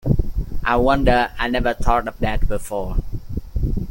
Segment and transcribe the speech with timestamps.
[0.63, 2.95] I wonder I never thought of that before.